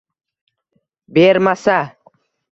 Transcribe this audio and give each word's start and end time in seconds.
Bermasa 1.13 1.79